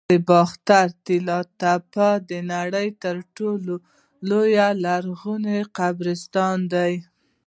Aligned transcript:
د 0.09 0.13
باختر 0.29 0.87
د 0.91 0.97
طلایی 1.05 1.45
تپې 1.61 2.11
د 2.29 2.31
نړۍ 2.53 2.87
تر 3.03 3.15
ټولو 3.37 3.73
لوی 4.29 4.53
لرغوني 4.85 5.59
قبرستان 5.77 6.57
دی 6.73 6.93